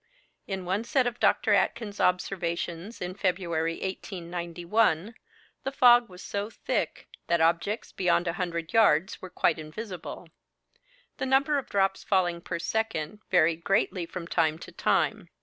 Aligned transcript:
In 0.47 0.65
one 0.65 0.83
set 0.83 1.05
of 1.05 1.19
Dr. 1.19 1.53
Aitken's 1.53 1.99
observations, 1.99 3.01
in 3.01 3.13
February 3.13 3.73
1891, 3.73 5.13
the 5.63 5.71
fog 5.71 6.09
was 6.09 6.23
so 6.23 6.49
thick 6.49 7.07
that 7.27 7.39
objects 7.39 7.91
beyond 7.91 8.27
a 8.27 8.33
hundred 8.33 8.73
yards 8.73 9.21
were 9.21 9.29
quite 9.29 9.59
invisible. 9.59 10.29
The 11.17 11.27
number 11.27 11.59
of 11.59 11.69
drops 11.69 12.03
falling 12.03 12.41
per 12.41 12.57
second 12.57 13.19
varied 13.29 13.63
greatly 13.63 14.07
from 14.07 14.25
time 14.25 14.57
to 14.57 14.71
time. 14.71 15.29